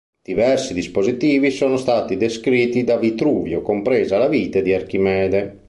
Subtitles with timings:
[0.19, 5.59] Diversi dispositivi sono stati descritti da Vitruvio, compresa la vite di Archimede.